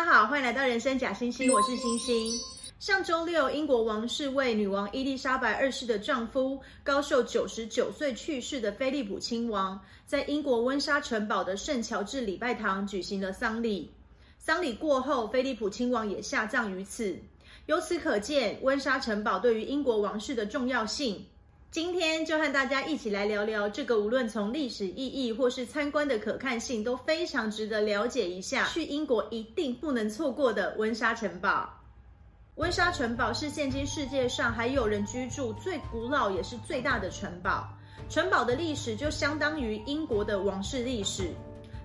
[0.00, 2.32] 大家好，欢迎来到人生假星星，我是星星。
[2.78, 13.92] 上周六，英国王室为女王伊丽莎白二世的丈夫高寿九十九岁去世的菲利普亲王，在英国温莎城堡的圣乔治礼拜堂举行了丧礼。
[14.38, 17.14] 丧礼过后，菲利普亲王也下葬于此。
[17.66, 21.26] 由此可见，温莎城堡对于英国王室的重要性。
[21.70, 31.70] 今天就和大家一起来聊聊这个无论从历史意义或是参观的可看性都非常值得了解一下，去英国一定不能错过的温莎城堡。
[32.56, 37.68] 温莎城堡是现今世界上还有人居住最古老也是最大的城堡。
[38.08, 41.30] 城堡的历史就相当于英国的王室历史，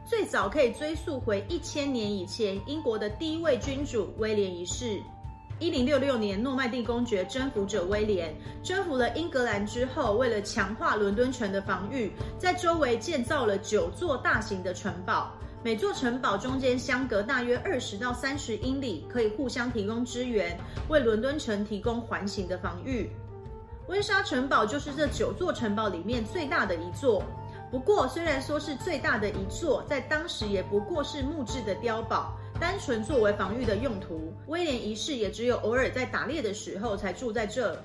[0.09, 4.99] 最早可以追溯回一千年以前，英国的第一位君主威廉一世。
[5.57, 15.31] 一零六六年，诺曼底公爵征服者威廉征服了英格兰之后，为了强化伦敦城的防御，在周围建造了九座大型的城堡，
[15.63, 23.09] 每座城堡中间相隔大约二十到三十英里，可以互相提供支援，为伦敦城提供环形的防御。
[23.87, 27.23] 温莎城堡就是这九座城堡里面最大的一座。
[27.71, 32.33] 不过，虽然说是最大的一座，在当时也不过是木质的碉堡。
[32.59, 37.77] 单纯作为防御的用途，威廉一世也只有偶尔在打猎的时候才住在这。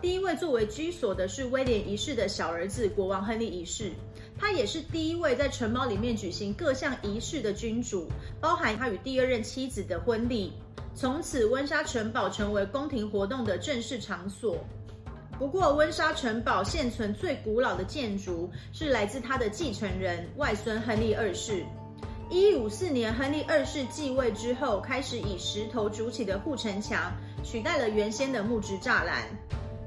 [0.00, 3.92] 第一位作为居所的是威廉一世的小儿子国王亨利一世，
[4.38, 8.06] 他也是第一位在城堡里面举行各项仪式的君主，
[8.40, 10.52] 包含他与第二任妻子的婚礼。
[10.94, 14.64] 从此，温莎城堡成为宫廷活动的正式场所。
[15.38, 21.64] 不过，温莎城堡现存最古老的建筑是来自他的继承人外孙亨利二世。
[22.28, 27.12] 一五四年，亨利二世继位之后，开始以石头筑起的护城墙
[27.44, 29.22] 取代了原先的木质栅栏。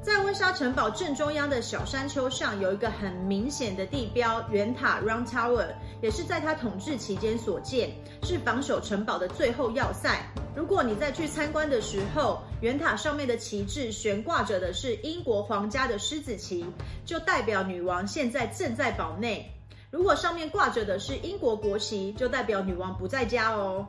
[0.01, 5.67] 在温莎城堡正中央的小山丘上，有一个很明显的地标——圆塔 （Round Tower），
[6.01, 7.91] 也是在他统治期间所建，
[8.23, 10.25] 是防守城堡的最后要塞。
[10.55, 16.65] 如果你在去参观的时候，圆塔上面的旗帜悬挂着的是英国皇家的狮子旗，
[17.05, 19.53] 就代表女王现在正在堡内。
[19.91, 23.87] 如果上面挂着的是英国国旗，就代表女王不在家哦。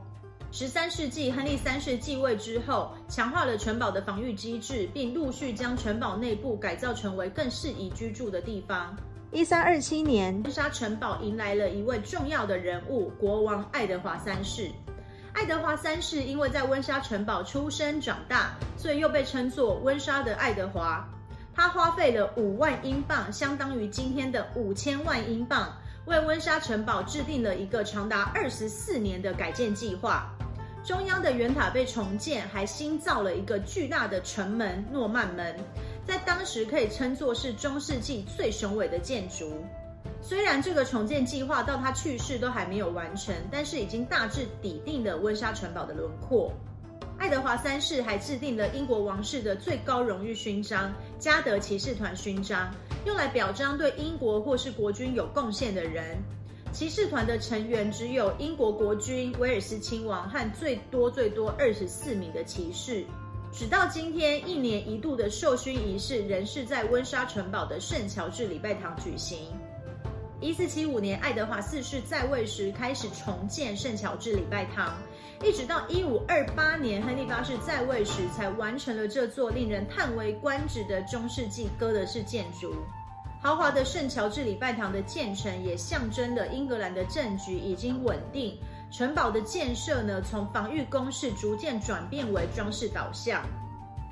[0.51, 8.97] 十三世纪，亨利三世继位之后，强化了城堡的防御机制，并陆续将城堡内部改造成为更适宜居住的地方。
[9.31, 14.71] 一三二七年，温莎城堡迎来了一位重要的人物——国王爱德华三世。
[15.35, 21.07] 爱德华三世因为在温莎城堡出生长大，所以又被称作温莎的爱德华。
[21.55, 25.71] 他花费了五万英镑，相当于今天的五千万英镑。
[26.07, 30.29] 为温莎城堡制定了一个长达二十四年的改建计划，
[30.83, 35.55] 中央的圆塔被重建，还新造了一个巨大的城门——诺曼门，
[36.07, 39.65] 在当时可以称作是中世纪最雄伟的建筑。
[40.23, 46.53] 虽然这个重建计划到他去世都还没有完成，但是已经大致底定了温莎城堡的轮廓。
[47.21, 56.17] 爱德华三世还制定了英国王室的最高荣誉勋章——嘉德骑士团勋章，用来表彰对英国或是国军有贡献的人。
[56.73, 63.05] 骑士团的成员只有英国国君威尔斯亲王和最多最多二十四名的骑士。
[63.53, 69.39] 直到今天，一年一度的授勋仪式仍是在温莎城堡的圣乔治礼拜堂举行。
[70.43, 74.97] 一四七五年，爱德华四世在位时开始重建圣乔治礼拜堂，
[75.45, 82.75] 一直到一五二八年，亨利八世在位时才完成了这座令人叹为观止的中世纪哥德式建筑。
[83.43, 88.59] 豪华的圣乔治礼拜堂的建成，也象征了英格兰的政局已经稳定。
[88.91, 93.43] 城堡的建设呢，从防御工事逐渐转变为装饰导向。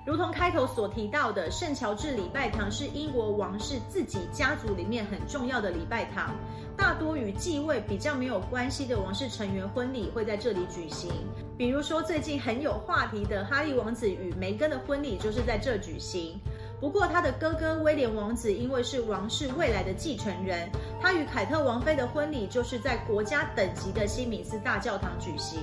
[0.09, 6.35] 如同开头所提到的，圣乔治礼拜堂是英国王室自己家族里面很重要的礼拜堂，
[6.79, 11.13] 大多与继位比较没有关系的王室成员婚礼会在这里举行。
[11.59, 16.41] 比如说最近很有话题的哈利王子与梅根的婚礼就是在这举行。
[16.81, 20.71] 不过他的哥哥威廉王子因为是王室未来的继承人，
[21.03, 25.61] 他与凯特王妃的婚礼就是在国家等级的西敏寺大教堂举行。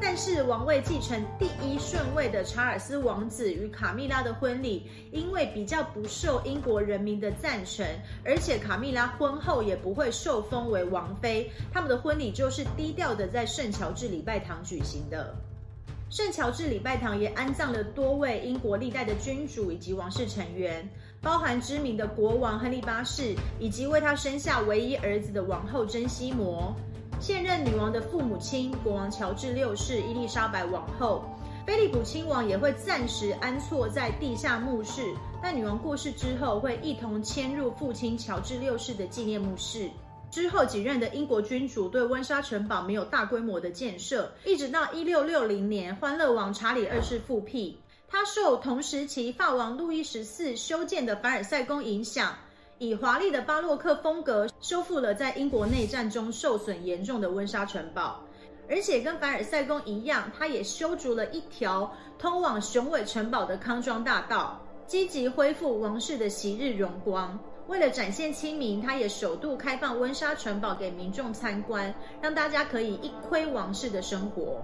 [0.00, 7.84] 但是王位继承第一顺位的查尔斯王子与卡蜜拉的婚礼，因为比较不受英国人民的赞成，
[8.24, 15.34] 而且卡蜜拉婚后也不会受封为王妃，他们的婚礼就是低调的在圣乔治礼拜堂举行的。
[16.10, 20.88] 圣乔治礼拜堂也安葬了多位英国历代的君主以及王室成员，
[21.20, 26.74] 包含知名的国王亨利八世，以及为他生下唯一儿子的王后珍西摩。
[27.20, 31.24] 现任女王的父母亲，国王乔治六世、伊丽莎白王后，
[31.66, 35.02] 菲利普亲王也会暂时安坐在地下墓室，
[35.42, 39.90] 但女王过世之后会一同迁入父亲乔治六世的纪念墓室。
[40.30, 52.36] 之后几任的英国君主对温莎城堡没有大规模的建设，一直到一六六零年，欢乐王查理二世复辟，他受同时期法王路易十四修建的凡尔赛宫影响，
[52.80, 58.20] 以华丽的巴洛克风格修复了在英国内战中受损严重的温莎城堡。
[58.70, 67.36] 而且跟凡尔赛宫一样，它也修筑了一条通往雄伟城堡的康庄大道，积极恢复王室的昔日荣光。
[67.66, 71.92] 为了展现亲民，他也首度开放温莎城堡给民众参观，
[72.22, 74.62] 让大家可以一窥王室的生活。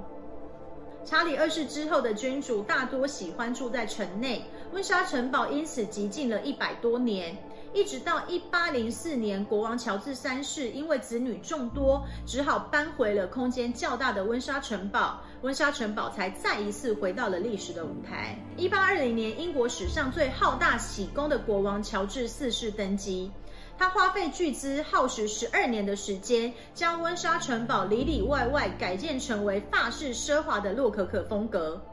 [1.04, 7.36] 查理二世之后的君主大多喜欢住在城内，温莎城堡因此寂静了一百多年。
[7.74, 18.38] 一直到一八零四年，国王乔治三世因为子女众多，只好搬回了空间较大的温莎城堡，温莎城堡才再一次回到了历史的舞台。
[18.56, 23.32] 一八二零年，英国史上最好大喜功的国王乔治四世登基，
[23.76, 31.84] 他花费巨资，耗时十二年的时间，将温莎城堡里里外外改建成为法式奢华的洛可可风格。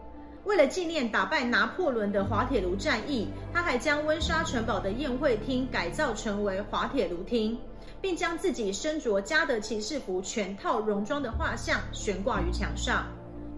[0.44, 7.60] 为了纪念打败拿破仑的滑铁卢战役，他还将温莎城堡的宴会厅改造成为滑铁卢厅，
[8.02, 13.06] 并将自己身着嘉德骑士服全套戎装的画像悬挂于墙上。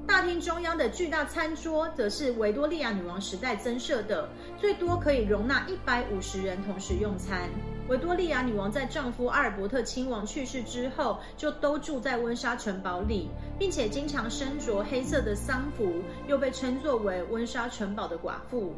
[0.05, 4.27] 大厅中央的巨大餐桌则是维多利亚女王时代增设的，
[4.59, 7.49] 最多可以容纳一百五十人同时用餐。
[7.89, 18.73] 维多利亚女王在丈夫阿尔伯特亲王去世之后，就都住在温莎城堡里，并且经常身着黑色的丧服，又被称作为温莎城堡的寡妇。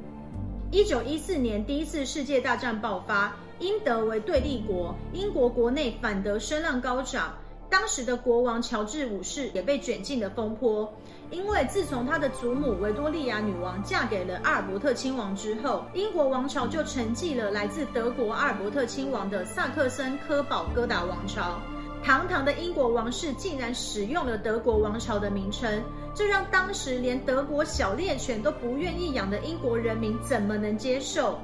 [0.72, 7.34] 一九一四年，第一次世界大战爆发，英德为对立国，英国国内反德声浪高涨。
[7.70, 10.92] 当时的国王乔治五世也被卷进了风波，
[11.32, 21.60] 因为自从他的祖母维多利亚女王嫁给了阿尔伯特亲王之后，英国王朝就承继了来自德国阿尔伯特亲王的萨克森科堡哥达王朝。
[22.04, 25.84] 堂堂的英国王室竟然使用了德国王朝的名称，
[26.14, 31.40] 这让当时连德国小猎犬都不愿意养的英国人民怎么能接受？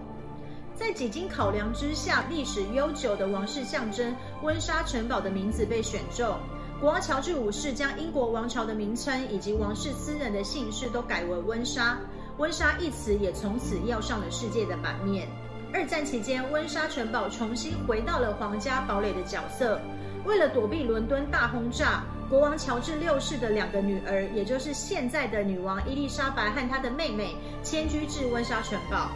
[0.76, 6.36] 在几经考量之下，历史悠久的王室象征温莎城堡的名字被选中。
[6.80, 11.98] 国王乔治五世将英国王朝的名称以及王室私人的姓氏都改为温莎，
[12.38, 15.28] 温莎一词也从此要上了世界的版面。
[15.72, 19.80] 二战期间，温莎城堡重新回到了皇家堡垒的角色。
[20.26, 29.12] 为了躲避伦敦大轰炸，国王乔治六世的两个女儿，也就是现在的女王伊丽莎白和她的妹妹，迁居至温莎城堡。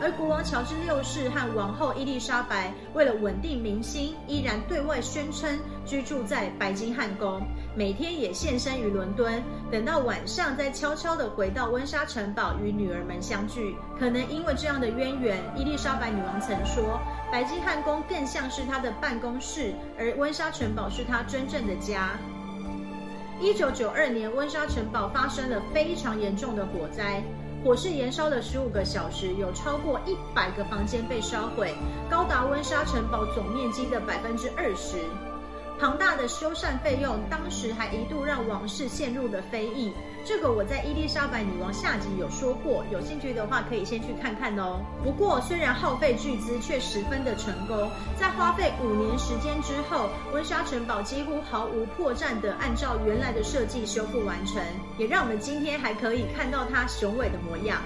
[0.00, 7.42] 而国王乔治六世和王后伊丽莎白为了稳定民心，依然对外宣称居住在白金汉宫，
[7.76, 9.42] 每天也现身于伦敦。
[9.72, 13.74] 等到晚上，再悄悄地回到温莎城堡与女儿们相聚。
[13.98, 17.00] 可能因为这样的渊源，伊丽莎白女王曾说，
[17.32, 22.10] 白金汉宫更像是她的办公室，而温莎城堡是她真正的家。
[23.40, 27.22] 一九九二年，温莎城堡发生了非常严重的火灾。
[27.64, 31.74] 火势延烧了十五个小时，有超过一百个房间被烧毁，
[32.08, 34.98] 高达温莎城堡总面积的百分之二十。
[35.78, 39.92] 庞大的修缮费用，当时还一度让王室陷入了非议。
[40.24, 44.80] 这个我在伊丽莎白女王下集有说过，有兴趣的话可以先去看看哦。
[45.02, 47.88] 不过，虽然耗费巨资，却十分的成功。
[48.18, 54.60] 在花费五年时间之后，温莎城堡几乎毫无破绽的按照原来的设计修复完成，
[54.98, 57.80] 也让我们今天还可以看到它雄伟的模样。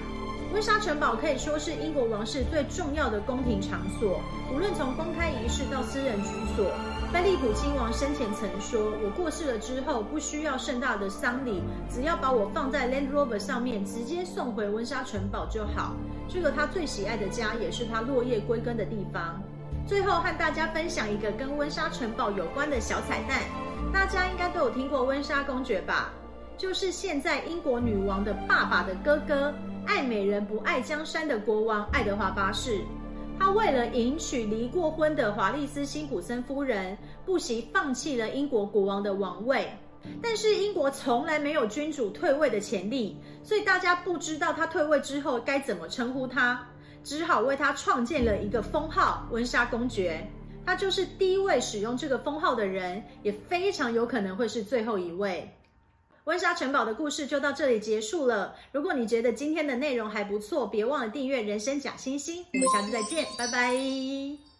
[0.53, 4.21] 温莎城堡可以说是英国王室最重要的宫廷场所，
[4.53, 6.71] 无论从公开仪式到私人居所。
[7.11, 15.95] 菲利普亲王生前曾说：“我过世了之后，不需要盛大的丧礼，只要把我放在 Land Rover 上面，直接送回温莎城堡就好。”
[16.29, 19.41] 这个他最喜爱的家，也是他落叶归根的地方。
[19.87, 23.41] 最后和大家分享一个跟温莎城堡有关的小彩蛋，
[23.91, 26.11] 大家应该都有听过温莎公爵吧？
[26.59, 29.51] 就是现在英国女王的爸爸的哥哥。
[29.85, 32.81] 爱美人不爱江山的国王爱德华八世，
[33.39, 39.69] 他为了迎娶离过婚的华丽丝辛普森夫人，不惜放弃了英国国王的王位。
[40.21, 46.67] 但是英国从来没有君主退位的潜力，所以大家不知道他退位之后该怎么称呼他，
[47.03, 50.27] 只好为他创建了一个封号——温莎公爵。
[50.65, 55.53] 他就是第一位使用这个封号的人，也非常有可能会是最后一位。
[56.25, 58.55] 温莎城堡的故事就到这里结束了。
[58.71, 62.31] 如果你觉得今天的内容还不错，别忘了订阅《人生假惺惺》。
[62.53, 64.52] 我们下次再见，拜拜。